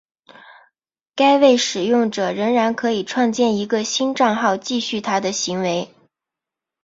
[1.15, 5.93] 该位使用者仍然可以创建一个新帐号继续他的行为。